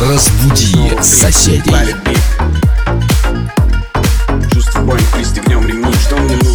Разбуди 0.00 0.90
соседей. 1.02 1.94
Чувство 4.50 4.80
боли 4.80 5.02
пристегнем 5.12 5.66
ремни, 5.66 5.92
что 5.92 6.16
мне 6.16 6.36
нужно? 6.36 6.49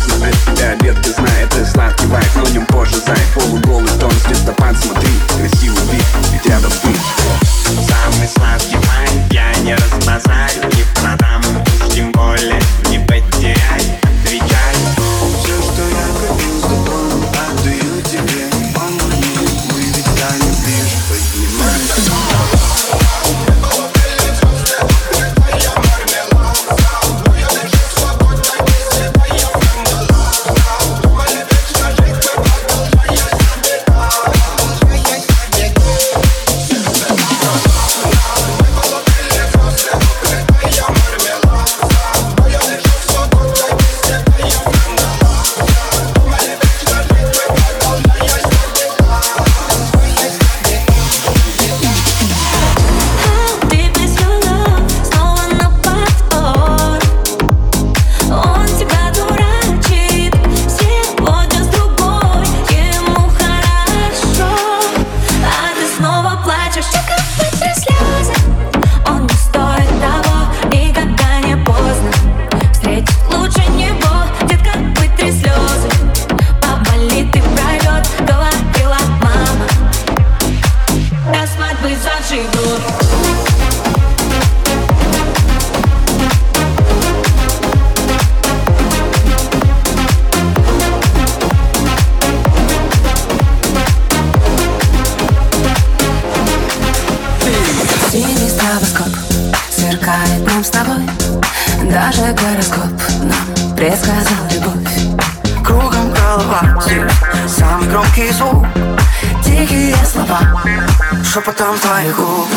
ароматом 111.56 111.80
твоих 111.80 112.16
губ 112.16 112.48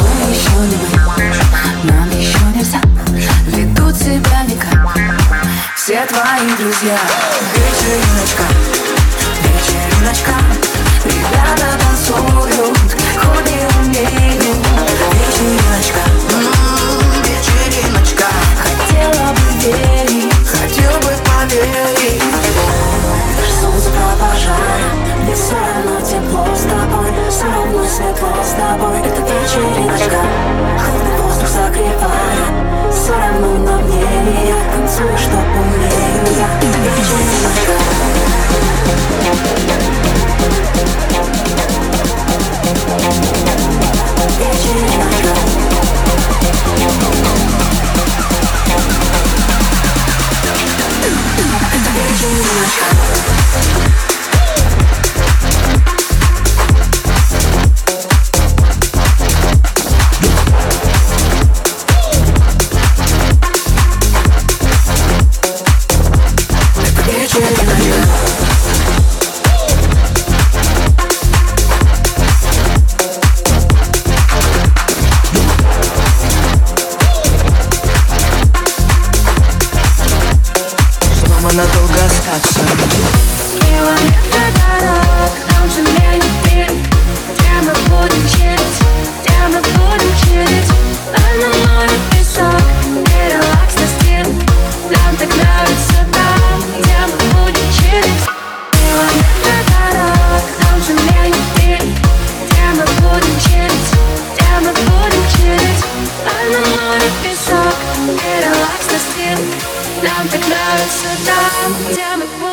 Мы 0.00 0.30
еще 0.30 0.50
не 0.60 0.76
мы, 1.06 1.92
нам 1.92 2.10
еще 2.10 2.38
нельзя 2.54 2.80
Ведут 3.46 3.96
себя 3.96 4.44
никак. 4.46 4.96
Все 5.76 6.06
твои 6.06 6.48
друзья. 6.56 6.98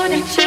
wanna 0.09 0.25
change. 0.25 0.46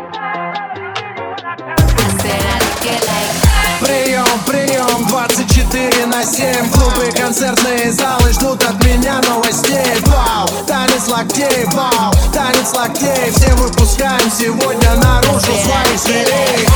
7 6.23 6.69
Клубы, 6.71 7.11
концертные 7.17 7.91
залы 7.91 8.31
ждут 8.31 8.63
от 8.63 8.83
меня 8.85 9.19
новостей. 9.27 9.95
Вау, 10.05 10.47
танец 10.67 11.07
локтей, 11.07 11.65
вау, 11.73 12.13
танец 12.31 12.73
локтей 12.73 13.31
Все 13.35 13.51
выпускаем 13.55 14.31
сегодня 14.31 14.95
наружу 14.97 15.51
своих 15.51 15.99
зверей 15.99 16.67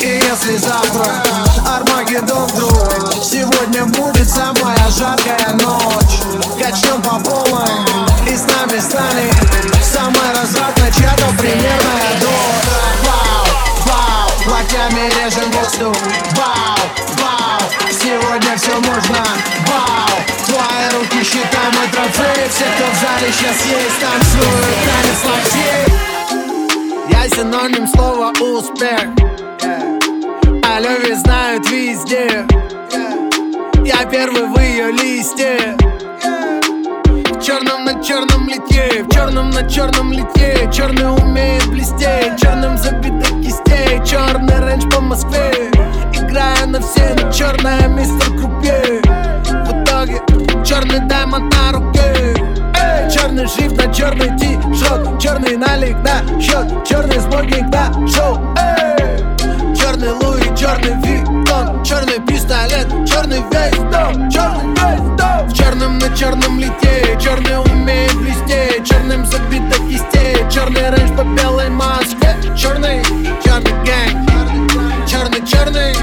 И 0.00 0.22
если 0.22 0.58
завтра 0.58 1.22
Армагеддон 1.66 2.46
вдруг 2.48 3.14
Сегодня 3.24 3.86
будет 3.86 4.28
самая 4.28 4.90
жаркая 4.90 5.54
ночь. 5.54 6.20
Качнем 6.60 7.00
по 7.02 7.18
полной 7.18 8.12
и 8.28 8.36
с 8.36 8.44
нами 8.44 8.78
станет 8.78 9.34
Самая 9.82 10.34
развратная 10.34 10.92
чья-то 10.92 11.26
примерная 11.38 12.20
доза 12.20 12.82
Вау, 13.04 13.46
вау, 13.86 14.52
локтями 14.52 15.10
режем 15.18 15.50
воздух. 15.50 15.96
Вау, 16.36 17.01
сегодня 18.02 18.56
все 18.56 18.74
можно. 18.80 19.24
Вау, 19.68 20.18
твои 20.46 20.86
руки 20.98 21.24
считаем 21.24 21.72
и 21.72 21.88
трофеи 21.92 22.48
Все, 22.50 22.64
кто 22.74 22.84
в 22.90 22.96
зале 23.00 23.32
сейчас 23.32 23.58
есть, 23.66 23.98
танцуют 24.00 24.76
танец 24.84 25.20
локтей 25.24 25.82
Я 27.10 27.22
синоним 27.28 27.86
слова 27.86 28.32
успех 28.40 29.06
О 30.64 30.80
любви 30.80 31.14
знают 31.14 31.70
везде. 31.70 32.46
Я 33.84 34.04
первый 34.06 34.46
в 34.46 34.58
ее 34.58 34.90
листе. 34.92 35.76
В 37.30 37.40
черном 37.44 37.84
на 37.84 38.02
черном 38.02 38.48
литье, 38.48 39.04
в 39.04 39.12
черном 39.12 39.50
на 39.50 39.68
черном 39.68 40.12
литье. 40.12 40.70
Черный 40.72 41.12
умеет 41.12 41.66
блестеть, 41.68 42.40
черным 42.40 42.78
забито 42.78 43.26
кистей. 43.42 44.04
Черный 44.04 44.60
рейндж 44.60 44.88
по 44.88 45.00
Москве, 45.00 45.70
играя 46.32 46.66
на 46.66 46.80
все 46.80 47.14
Но 47.14 47.30
черная 47.30 47.88
мистер 47.88 48.30
Крупье. 48.38 49.02
В 49.44 49.82
итоге 49.82 50.20
черный 50.64 51.00
даймонд 51.00 51.54
на 51.54 51.72
руке. 51.72 52.34
Черный 53.12 53.46
шрифт 53.46 53.76
на 53.76 53.92
черный 53.92 54.36
ти-шот. 54.38 55.20
Черный 55.20 55.56
налик 55.56 55.96
на 55.98 56.40
счет, 56.40 56.66
черный 56.86 57.20
смокинг 57.20 57.70
на 57.70 57.92
шоу. 58.08 58.38
Эй, 58.56 59.18
Черный 59.76 60.12
Луи, 60.12 60.56
черный 60.56 60.94
Виттон. 61.02 61.84
Черный 61.84 62.20
пистолет, 62.26 62.88
черный 63.06 63.42
весь 63.52 63.78
дом. 63.92 64.30
Черный 64.30 64.68
весь 64.70 65.18
дом. 65.18 65.48
В 65.48 65.52
черном 65.52 65.98
на 65.98 66.16
черном 66.16 66.58
лите. 66.58 67.18
Черный 67.20 67.58
умеет 67.58 68.14
блестеть. 68.16 68.86
Черным 68.86 69.26
забито 69.26 69.76
кистей. 69.88 70.36
Черный 70.50 70.90
Range 70.96 71.14
по 71.14 71.24
белой 71.24 71.68
Москве 71.68 72.36
Черный, 72.56 73.02
черный 73.42 73.72
gang 73.84 74.32
Черный, 75.06 75.44
черный, 75.46 75.94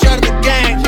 черный 0.00 0.32
gang. 0.42 0.86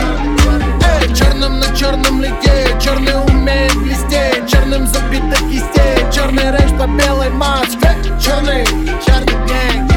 Эй, 0.85 1.15
черным 1.15 1.59
на 1.59 1.75
черном 1.75 2.23
лите 2.23 2.77
Черный 2.81 3.15
умеет 3.25 3.75
блестеть 3.77 4.49
Черным 4.49 4.87
забито 4.87 5.37
кистей. 5.51 6.11
Черный 6.13 6.51
Range 6.51 6.77
по 6.79 6.87
белой 6.87 7.31
Москве 7.31 7.97
Черный, 8.23 8.65
черный 9.05 9.37
гэнг. 9.47 9.91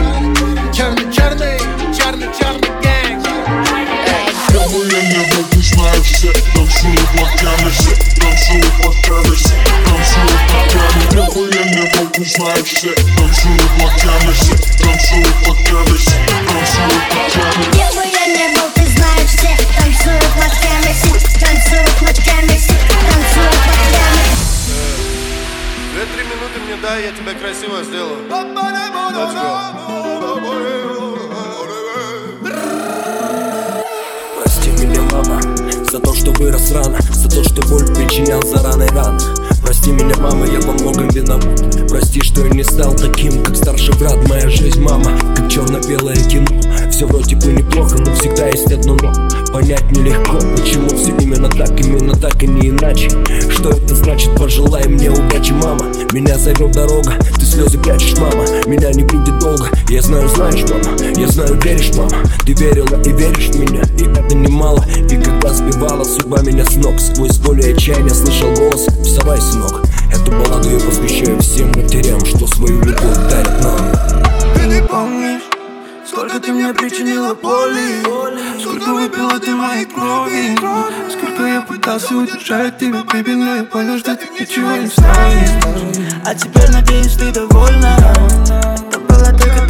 Черный, 0.73 1.11
черный, 1.13 1.59
черный, 1.95 2.29
черный 2.39 2.71
гэнг. 2.81 3.23
Где 4.49 4.59
бы 4.59 4.79
я 4.91 5.01
не 5.01 5.35
был, 5.35 5.43
ты 5.51 5.61
знаешь, 5.61 6.05
все 6.05 6.31
танцуют 6.55 7.09
локтями, 7.19 7.69
все 7.71 7.91
танцуют 8.19 8.73
локтями, 8.85 9.35
все 9.35 9.49
танцуют 9.95 10.47
локтями. 10.49 10.93
Две-три 11.13 11.63
минуты 11.63 11.99
мне 16.19 16.32
дай, 26.83 27.03
я 27.05 27.11
тебя 27.11 27.33
красиво 27.33 27.81
сделаю. 27.83 28.17
Let's 28.29 29.33
go. 29.33 29.73
Прости 34.43 34.69
меня, 34.71 35.01
мама, 35.11 35.39
за 35.89 35.99
то, 35.99 36.13
что 36.13 36.31
вырос 36.31 36.71
рано 36.71 36.99
За 37.13 37.29
то, 37.29 37.43
что 37.43 37.61
боль 37.67 37.87
причинял 37.95 38.41
за 38.41 38.61
раной 38.63 38.89
ран 38.89 39.19
Прости 39.83 40.01
меня, 40.01 40.15
мама, 40.17 40.45
я 40.45 40.61
во 40.61 40.71
многом 40.71 41.09
виноват. 41.09 41.89
Прости, 41.89 42.21
что 42.21 42.45
я 42.45 42.49
не 42.51 42.63
стал 42.63 42.95
таким, 42.95 43.43
как 43.43 43.57
старший 43.57 43.93
брат. 43.95 44.15
Моя 44.29 44.49
жизнь, 44.49 44.79
мама, 44.79 45.11
как 45.35 45.49
черно-белое 45.49 46.15
кино. 46.15 46.47
Все 46.89 47.05
вроде 47.05 47.35
бы 47.35 47.47
неплохо, 47.47 47.97
но 47.97 48.15
всегда 48.15 48.47
есть 48.47 48.71
одно 48.71 48.95
но 48.95 49.11
Понять 49.51 49.83
нелегко, 49.91 50.37
почему 50.55 50.87
все 50.87 51.13
именно 51.19 51.49
так, 51.49 51.77
именно 51.77 52.15
так 52.15 52.41
и 52.41 52.47
не 52.47 52.69
иначе. 52.69 53.09
Что 53.49 53.71
это 53.71 53.93
значит, 53.95 54.33
пожелай 54.37 54.87
мне 54.87 55.09
удачи, 55.09 55.51
мама. 55.51 55.85
Меня 56.13 56.37
зовет 56.37 56.71
дорога, 56.71 57.19
ты 57.37 57.45
слезы 57.45 57.77
прячешь, 57.77 58.17
мама. 58.17 58.45
Меня 58.65 58.89
не 58.93 59.03
будет 59.03 59.32
я 59.93 60.01
знаю, 60.01 60.27
знаешь, 60.27 60.63
мама 60.69 60.97
Я 61.15 61.27
знаю, 61.27 61.59
веришь, 61.61 61.93
мама. 61.95 62.23
Ты 62.45 62.53
верила 62.53 62.99
и 63.03 63.11
веришь 63.11 63.49
в 63.49 63.59
меня, 63.59 63.83
и 63.99 64.05
это 64.05 64.35
немало 64.35 64.83
И 64.87 65.21
когда 65.21 65.49
сбивала 65.49 66.03
судьба 66.03 66.41
меня 66.41 66.65
с 66.65 66.75
ног 66.77 66.99
Сквозь 66.99 67.37
боль 67.37 67.61
и 67.61 67.73
отчаяние 67.73 68.13
слышал 68.13 68.51
голос 68.55 68.87
Вставай, 69.05 69.39
сынок 69.39 69.83
Эту 70.11 70.31
балладу 70.31 70.69
я 70.71 70.79
посвящаю 70.79 71.39
всем 71.41 71.67
матерям 71.75 72.25
Что 72.25 72.47
свою 72.47 72.81
любовь 72.81 73.17
дарят 73.29 73.61
нам. 73.61 73.77
Ты 74.55 74.65
не 74.65 74.81
помнишь, 74.87 75.43
сколько 76.07 76.39
ты 76.39 76.51
мне 76.53 76.73
причинила 76.73 77.35
боли? 77.35 78.01
Сколько 78.59 78.93
выпила 78.93 79.39
ты 79.39 79.51
моей 79.51 79.85
крови? 79.85 80.57
Сколько 81.11 81.45
я 81.45 81.61
пытался 81.61 82.15
удержать 82.15 82.79
тебя, 82.79 83.03
baby 83.03 83.35
Но 83.35 83.57
я 83.57 83.63
понял, 83.63 83.99
что 83.99 84.15
ты 84.15 84.25
ничего 84.39 84.75
не 84.75 84.87
стоишь 84.87 86.01
А 86.25 86.33
теперь, 86.33 86.71
надеюсь, 86.71 87.13
ты 87.13 87.31
довольна 87.31 88.62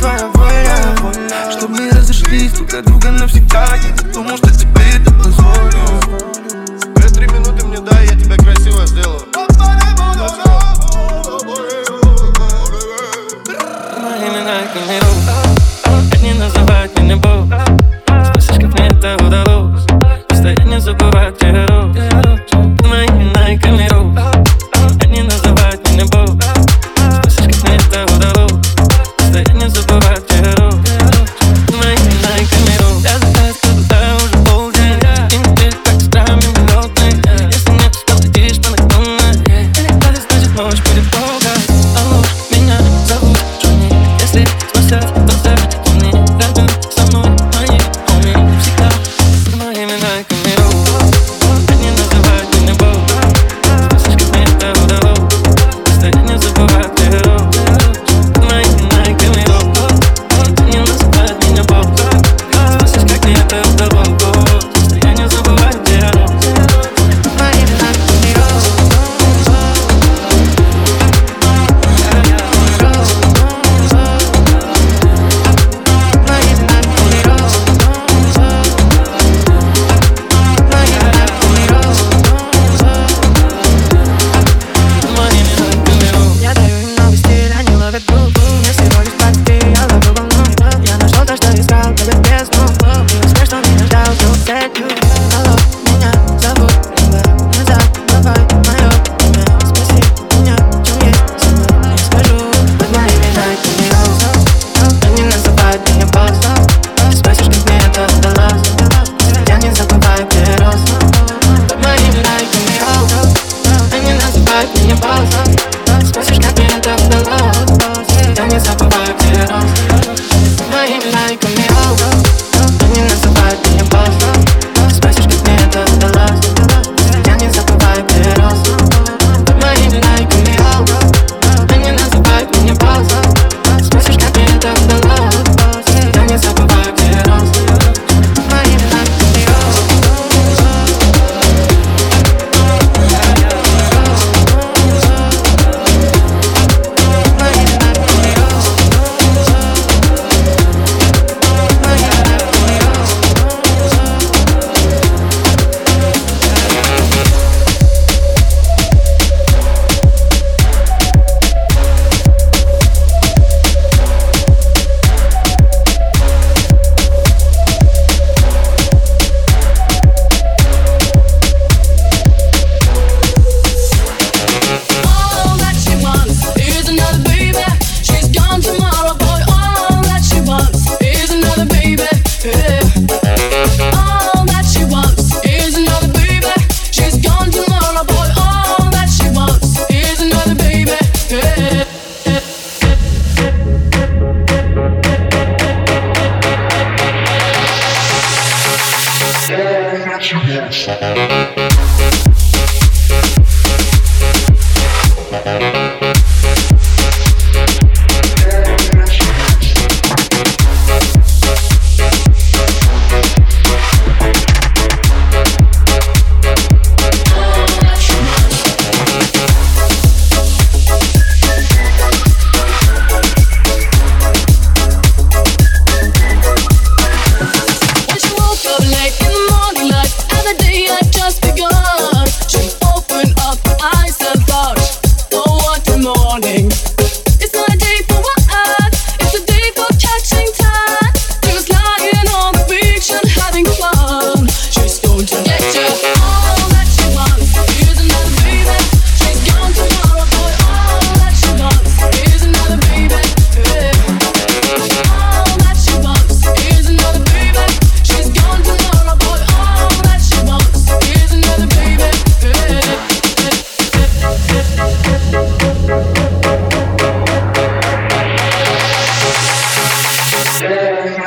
твоя 0.03 0.29
воля. 0.33 1.51
Чтоб 1.51 1.69
мы 1.69 1.89
разошлись 1.89 2.51
друг 2.51 2.73
от 2.73 2.85
друга 2.85 3.11
навсегда. 3.11 3.75
Я 3.75 4.03
не 4.03 4.13
думал, 4.13 4.37
что 4.37 4.51
тебе 4.51 4.81
это 4.99 5.13
позволю 5.13 6.32
myself, 44.43 44.75
myself, 44.75 45.15
myself. 45.27 45.82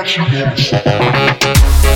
what 0.07 1.83
you. 1.83 1.96